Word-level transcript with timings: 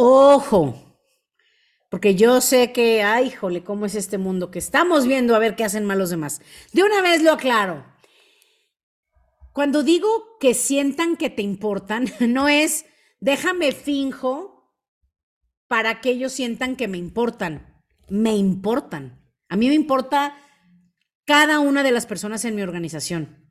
Ojo, 0.00 0.76
porque 1.90 2.14
yo 2.14 2.40
sé 2.40 2.72
que, 2.72 3.02
ay, 3.02 3.32
jole, 3.32 3.64
¿cómo 3.64 3.84
es 3.84 3.96
este 3.96 4.16
mundo 4.16 4.52
que 4.52 4.60
estamos 4.60 5.08
viendo 5.08 5.34
a 5.34 5.40
ver 5.40 5.56
qué 5.56 5.64
hacen 5.64 5.84
mal 5.84 5.98
los 5.98 6.10
demás? 6.10 6.40
De 6.72 6.84
una 6.84 7.02
vez 7.02 7.20
lo 7.20 7.32
aclaro. 7.32 7.84
Cuando 9.52 9.82
digo 9.82 10.38
que 10.38 10.54
sientan 10.54 11.16
que 11.16 11.30
te 11.30 11.42
importan, 11.42 12.06
no 12.20 12.46
es 12.48 12.86
déjame 13.18 13.72
finjo 13.72 14.72
para 15.66 16.00
que 16.00 16.10
ellos 16.10 16.30
sientan 16.30 16.76
que 16.76 16.86
me 16.86 16.98
importan. 16.98 17.82
Me 18.08 18.36
importan. 18.36 19.20
A 19.48 19.56
mí 19.56 19.66
me 19.66 19.74
importa 19.74 20.38
cada 21.24 21.58
una 21.58 21.82
de 21.82 21.90
las 21.90 22.06
personas 22.06 22.44
en 22.44 22.54
mi 22.54 22.62
organización. 22.62 23.47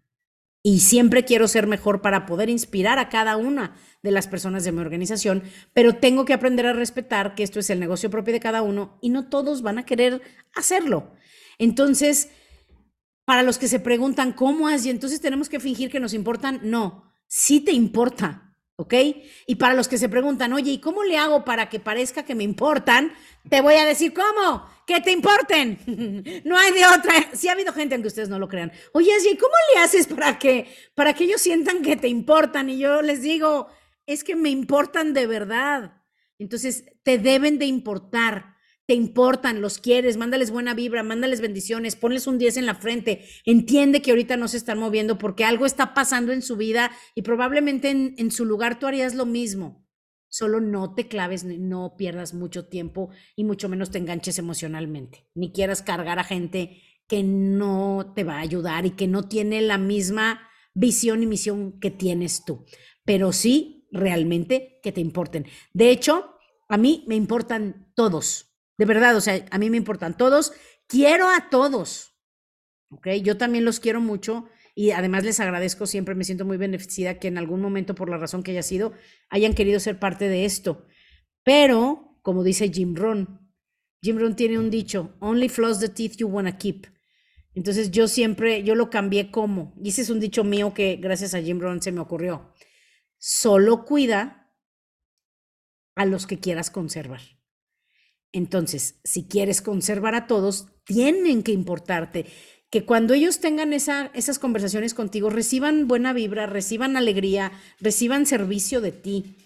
Y 0.70 0.81
siempre 0.81 1.23
quiero 1.23 1.47
ser 1.47 1.65
mejor 1.65 2.02
para 2.02 2.25
poder 2.25 2.49
inspirar 2.49 2.99
a 2.99 3.07
cada 3.07 3.38
una 3.38 3.77
de 4.04 4.11
las 4.11 4.27
personas 4.27 4.66
de 4.66 4.73
mi 4.73 4.81
organización, 4.81 5.43
pero 5.71 5.95
tengo 5.95 6.26
que 6.26 6.34
aprender 6.34 6.66
a 6.66 6.73
respetar 6.73 7.35
que 7.35 7.43
esto 7.43 7.62
es 7.62 7.70
el 7.70 7.80
negocio 7.80 8.09
propio 8.09 8.34
de 8.34 8.41
cada 8.41 8.62
uno 8.62 8.99
y 9.02 9.07
no 9.07 9.30
todos 9.30 9.62
van 9.62 9.77
a 9.77 9.85
querer 9.85 10.21
hacerlo. 10.53 11.13
Entonces, 11.57 12.31
para 13.23 13.43
los 13.43 13.59
que 13.59 13.70
se 13.70 13.80
preguntan 13.80 14.34
cómo 14.34 14.70
y 14.70 14.90
entonces 14.90 15.21
tenemos 15.21 15.48
que 15.48 15.62
fingir 15.62 15.90
que 15.90 16.02
nos 16.02 16.13
importan, 16.13 16.59
no, 16.63 17.13
sí 17.27 17.62
te 17.62 17.71
importa. 17.71 18.46
¿Ok? 18.77 18.94
Y 19.48 19.55
para 19.55 19.73
los 19.73 19.88
que 19.88 19.98
se 19.98 20.08
preguntan, 20.08 20.54
oye, 20.54 20.72
¿y 20.72 20.80
cómo 20.80 21.04
le 21.04 21.18
hago 21.18 21.44
para 21.44 21.68
que 21.68 21.80
parezca 21.80 22.23
que 22.23 22.35
me 22.35 22.44
importan? 22.44 23.12
Te 23.49 23.62
voy 23.62 23.73
a 23.76 23.85
decir, 23.85 24.13
¿cómo? 24.13 24.66
Que 24.85 25.02
te 25.02 25.12
importen. 25.12 25.80
no 26.45 26.58
hay 26.58 26.72
de 26.72 26.85
otra. 26.85 27.13
Sí 27.34 27.49
ha 27.49 27.54
habido 27.54 27.73
gente 27.73 27.95
en 27.95 28.02
que 28.02 28.08
ustedes 28.08 28.30
no 28.30 28.40
lo 28.40 28.48
crean. 28.48 28.71
Oye, 28.94 29.12
¿y 29.30 29.38
cómo 29.38 29.54
le 29.73 29.82
haces 29.82 30.08
para 30.08 30.38
que, 30.38 30.73
para 30.94 31.13
que 31.13 31.26
ellos 31.26 31.41
sientan 31.41 31.82
que 31.82 31.95
te 31.95 32.08
importan? 32.08 32.70
Y 32.70 32.77
yo 32.77 33.02
les 33.02 33.21
digo, 33.21 33.68
es 34.05 34.23
que 34.23 34.35
me 34.35 34.49
importan 34.49 35.13
de 35.13 35.26
verdad. 35.26 36.04
Entonces, 36.38 36.85
te 37.02 37.18
deben 37.18 37.57
de 37.57 37.66
importar 37.66 38.57
te 38.88 38.93
importan, 38.93 39.62
los 39.62 39.80
quieres, 39.80 40.16
mándales 40.16 40.49
buena 40.49 40.74
vibra, 40.74 41.04
mándales 41.04 41.41
bendiciones, 41.41 41.98
ponles 41.98 42.26
un 42.26 42.38
10 42.38 42.57
en 42.57 42.66
la 42.66 42.76
frente, 42.76 43.26
entiende 43.46 44.02
que 44.02 44.12
ahorita 44.12 44.38
no 44.38 44.48
se 44.48 44.55
están 44.55 44.79
moviendo 44.79 45.18
porque 45.18 45.44
algo 45.44 45.66
está 45.66 45.94
pasando 45.94 46.32
en 46.32 46.41
su 46.41 46.55
vida 46.55 46.91
y 47.13 47.21
probablemente 47.21 47.90
en, 47.90 48.32
su 48.32 48.46
lugar 48.46 48.79
tú 48.79 48.88
harías 48.88 49.13
lo 49.13 49.26
mismo. 49.26 49.85
Solo 50.29 50.62
no 50.62 50.96
te 50.96 51.07
claves, 51.07 51.44
no 51.44 51.96
pierdas 51.98 52.34
mucho 52.34 52.68
tiempo 52.68 53.10
y 53.35 53.44
mucho 53.44 53.68
menos 53.68 53.91
te 53.91 53.98
enganches 53.98 54.40
emocionalmente, 54.40 55.27
ni 55.35 55.51
quieras 55.51 55.82
cargar 55.82 56.20
a 56.20 56.24
gente 56.24 56.82
que 57.07 57.24
no 57.24 58.13
te 58.16 58.24
va 58.24 58.35
a 58.35 58.41
ayudar 58.41 58.85
y 58.85 58.91
que 58.91 59.07
no 59.07 59.27
tiene 59.27 59.62
la 59.62 59.77
misma 59.77 60.48
visión 60.74 61.24
y 61.24 61.27
misión 61.27 61.79
que 61.79 61.91
tienes 61.91 62.46
tú, 62.46 62.66
pero 63.04 63.34
sí 63.34 63.88
realmente 63.91 64.79
que 64.81 64.94
te 64.94 65.01
importen. 65.01 65.46
De 65.74 65.90
hecho, 65.90 66.35
a 66.69 66.78
mí 66.78 67.03
me 67.07 67.16
importan 67.16 67.91
todos, 67.96 68.47
de 68.78 68.85
verdad, 68.85 69.16
o 69.16 69.22
sea, 69.22 69.45
a 69.50 69.57
mí 69.57 69.69
me 69.69 69.78
importan 69.78 70.16
todos. 70.16 70.53
Quiero 70.88 71.29
a 71.29 71.50
todos. 71.50 72.16
¿Ok? 72.89 73.07
Yo 73.23 73.38
también 73.38 73.66
los 73.66 73.79
quiero 73.79 74.00
mucho 74.00 74.47
y 74.75 74.91
además 74.91 75.25
les 75.25 75.39
agradezco 75.39 75.88
siempre, 75.88 76.13
me 76.13 76.23
siento 76.23 76.45
muy 76.45 76.57
beneficiada 76.57 77.19
que 77.19 77.28
en 77.28 77.39
algún 77.39 77.61
momento, 77.61 77.95
por 77.95 78.09
la 78.09 78.17
razón 78.17 78.44
que 78.44 78.51
haya 78.51 78.61
sido, 78.61 78.94
hayan 79.29 79.55
querido 79.55 79.79
ser 79.79 80.00
parte 80.00 80.29
de 80.29 80.45
esto. 80.45 80.85
Pero, 81.44 82.19
como 82.22 82.44
dice 82.44 82.69
Jim 82.69 82.95
Rohn, 82.95 83.51
Jim 84.03 84.19
Rohn 84.19 84.35
tiene 84.35 84.59
un 84.59 84.69
dicho, 84.69 85.17
only 85.19 85.50
floss 85.50 85.79
the 85.79 85.89
teeth 85.89 86.17
you 86.17 86.28
wanna 86.28 86.57
keep. 86.59 86.85
Entonces 87.55 87.89
yo 87.89 88.07
siempre, 88.07 88.61
yo 88.61 88.75
lo 88.75 88.91
cambié 88.91 89.31
como, 89.31 89.73
y 89.81 89.89
ese 89.89 90.03
es 90.03 90.11
un 90.11 90.19
dicho 90.19 90.44
mío 90.44 90.75
que 90.75 90.97
gracias 90.97 91.33
a 91.33 91.41
Jim 91.41 91.59
Rohn 91.59 91.81
se 91.81 91.91
me 91.91 92.00
ocurrió, 92.00 92.53
solo 93.17 93.83
cuida 93.83 94.53
a 95.95 96.05
los 96.05 96.28
que 96.28 96.39
quieras 96.39 96.69
conservar. 96.69 97.22
Entonces, 98.38 99.00
si 99.03 99.28
quieres 99.28 99.63
conservar 99.63 100.13
a 100.13 100.28
todos, 100.28 100.68
tienen 100.85 101.41
que 101.41 101.51
importarte. 101.51 102.28
Que 102.69 102.85
cuando 102.85 103.16
ellos 103.16 103.39
tengan 103.39 103.73
esa, 103.73 104.11
esas 104.13 104.38
conversaciones 104.38 104.94
contigo, 104.94 105.31
reciban 105.31 105.88
buena 105.88 106.13
vibra, 106.13 106.45
reciban 106.45 106.97
alegría, 106.97 107.51
reciban 107.79 108.28
servicio 108.28 108.79
de 108.79 108.91
ti. 108.91 109.38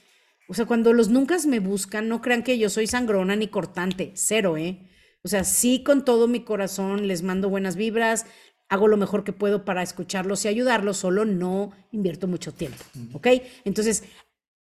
O 0.50 0.54
sea, 0.54 0.66
cuando 0.66 0.92
los 0.92 1.08
nunca 1.08 1.38
me 1.48 1.60
buscan, 1.60 2.10
no 2.10 2.22
crean 2.22 2.44
que 2.44 2.58
yo 2.58 2.70
soy 2.70 2.86
sangrona 2.86 3.38
ni 3.38 3.48
cortante, 3.48 4.12
cero, 4.16 4.58
¿eh? 4.58 4.90
O 5.24 5.30
sea, 5.30 5.46
sí 5.46 5.84
con 5.84 6.04
todo 6.04 6.28
mi 6.28 6.42
corazón 6.42 7.08
les 7.08 7.24
mando 7.24 7.48
buenas 7.48 7.78
vibras, 7.78 8.26
hago 8.68 8.90
lo 8.90 8.98
mejor 8.98 9.24
que 9.24 9.32
puedo 9.32 9.64
para 9.64 9.84
escucharlos 9.84 10.44
y 10.44 10.50
ayudarlos, 10.50 10.98
solo 10.98 11.24
no 11.24 11.72
invierto 11.94 12.28
mucho 12.28 12.54
tiempo, 12.54 12.84
¿ok? 13.14 13.28
Entonces, 13.64 14.04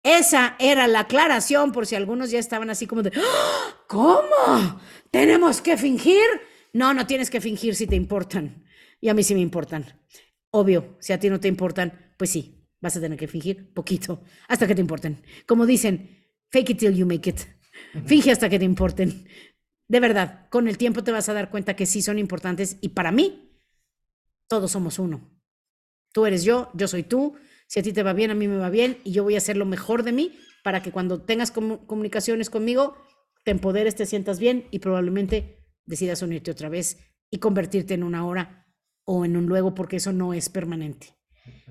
esa 0.03 0.55
era 0.59 0.87
la 0.87 1.01
aclaración 1.01 1.71
por 1.71 1.85
si 1.85 1.95
algunos 1.95 2.31
ya 2.31 2.39
estaban 2.39 2.69
así 2.69 2.87
como 2.87 3.03
de, 3.03 3.11
¡Ah! 3.15 3.75
¿cómo? 3.87 4.81
¿Tenemos 5.11 5.61
que 5.61 5.77
fingir? 5.77 6.23
No, 6.73 6.93
no 6.93 7.07
tienes 7.07 7.29
que 7.29 7.41
fingir 7.41 7.75
si 7.75 7.87
te 7.87 7.95
importan. 7.95 8.63
Y 9.01 9.09
a 9.09 9.13
mí 9.13 9.23
sí 9.23 9.33
me 9.33 9.41
importan. 9.41 9.85
Obvio, 10.51 10.97
si 10.99 11.13
a 11.13 11.19
ti 11.19 11.29
no 11.29 11.39
te 11.39 11.47
importan, 11.47 12.13
pues 12.17 12.29
sí, 12.29 12.67
vas 12.79 12.95
a 12.97 13.01
tener 13.01 13.17
que 13.17 13.27
fingir 13.27 13.73
poquito 13.73 14.23
hasta 14.47 14.67
que 14.67 14.75
te 14.75 14.81
importen. 14.81 15.23
Como 15.45 15.65
dicen, 15.65 16.25
fake 16.49 16.71
it 16.71 16.79
till 16.79 16.95
you 16.95 17.05
make 17.05 17.29
it. 17.29 17.41
Finge 18.05 18.31
hasta 18.31 18.49
que 18.49 18.59
te 18.59 18.65
importen. 18.65 19.27
De 19.87 19.99
verdad, 19.99 20.47
con 20.49 20.67
el 20.67 20.77
tiempo 20.77 21.03
te 21.03 21.11
vas 21.11 21.29
a 21.29 21.33
dar 21.33 21.49
cuenta 21.49 21.75
que 21.75 21.85
sí 21.85 22.01
son 22.01 22.19
importantes 22.19 22.77
y 22.81 22.89
para 22.89 23.11
mí, 23.11 23.57
todos 24.47 24.71
somos 24.71 24.99
uno. 24.99 25.29
Tú 26.11 26.25
eres 26.25 26.43
yo, 26.43 26.71
yo 26.73 26.87
soy 26.87 27.03
tú, 27.03 27.35
si 27.67 27.79
a 27.79 27.83
ti 27.83 27.93
te 27.93 28.03
va 28.03 28.13
bien, 28.13 28.31
a 28.31 28.35
mí 28.35 28.47
me 28.47 28.57
va 28.57 28.69
bien 28.69 28.97
y 29.03 29.11
yo 29.11 29.23
voy 29.23 29.35
a 29.35 29.39
hacer 29.39 29.57
lo 29.57 29.65
mejor 29.65 30.03
de 30.03 30.13
mí 30.13 30.37
para 30.63 30.81
que 30.81 30.91
cuando 30.91 31.21
tengas 31.21 31.51
comunicaciones 31.51 32.49
conmigo, 32.49 32.95
te 33.43 33.51
empoderes, 33.51 33.95
te 33.95 34.05
sientas 34.05 34.39
bien 34.39 34.67
y 34.71 34.79
probablemente 34.79 35.65
decidas 35.85 36.21
unirte 36.21 36.51
otra 36.51 36.69
vez 36.69 36.97
y 37.29 37.37
convertirte 37.39 37.93
en 37.93 38.03
una 38.03 38.25
hora 38.25 38.65
o 39.05 39.23
en 39.23 39.37
un 39.37 39.45
luego, 39.45 39.73
porque 39.73 39.97
eso 39.97 40.11
no 40.11 40.33
es 40.33 40.49
permanente. 40.49 41.15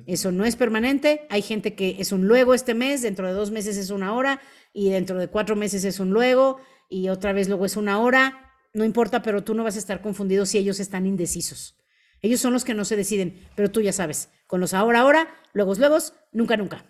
Eso 0.06 0.32
no 0.32 0.44
es 0.44 0.56
permanente. 0.56 1.26
Hay 1.28 1.42
gente 1.42 1.74
que 1.74 1.96
es 1.98 2.12
un 2.12 2.26
luego 2.26 2.54
este 2.54 2.74
mes, 2.74 3.02
dentro 3.02 3.26
de 3.26 3.34
dos 3.34 3.50
meses 3.50 3.76
es 3.76 3.90
una 3.90 4.14
hora 4.14 4.40
y 4.72 4.90
dentro 4.90 5.18
de 5.18 5.28
cuatro 5.28 5.56
meses 5.56 5.84
es 5.84 6.00
un 6.00 6.10
luego 6.10 6.58
y 6.88 7.08
otra 7.08 7.32
vez 7.32 7.48
luego 7.48 7.66
es 7.66 7.76
una 7.76 8.00
hora. 8.00 8.52
No 8.72 8.84
importa, 8.84 9.22
pero 9.22 9.44
tú 9.44 9.54
no 9.54 9.64
vas 9.64 9.76
a 9.76 9.78
estar 9.78 10.00
confundido 10.00 10.46
si 10.46 10.58
ellos 10.58 10.80
están 10.80 11.06
indecisos. 11.06 11.76
Ellos 12.22 12.40
son 12.40 12.52
los 12.52 12.64
que 12.64 12.74
no 12.74 12.84
se 12.84 12.96
deciden, 12.96 13.46
pero 13.54 13.70
tú 13.70 13.80
ya 13.80 13.92
sabes, 13.92 14.30
con 14.46 14.60
los 14.60 14.74
ahora, 14.74 15.00
ahora, 15.00 15.28
luego, 15.52 15.74
luego, 15.74 15.98
nunca, 16.32 16.56
nunca. 16.56 16.84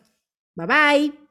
Bye 0.55 0.67
bye. 0.67 1.27